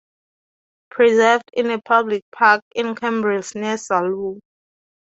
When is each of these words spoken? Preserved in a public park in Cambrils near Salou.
Preserved 0.89 1.51
in 1.53 1.69
a 1.69 1.79
public 1.79 2.23
park 2.31 2.63
in 2.73 2.95
Cambrils 2.95 3.53
near 3.53 3.75
Salou. 3.77 4.39